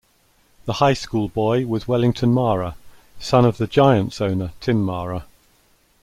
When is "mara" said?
2.33-2.73, 4.83-5.25